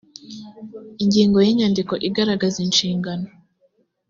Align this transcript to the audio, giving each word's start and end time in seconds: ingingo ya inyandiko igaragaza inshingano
ingingo 1.03 1.37
ya 1.45 1.49
inyandiko 1.53 1.93
igaragaza 2.07 2.57
inshingano 2.65 3.27